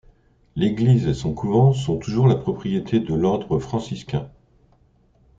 [0.55, 4.31] L'église et son couvent sont toujours la propriété de l'ordre franciscain.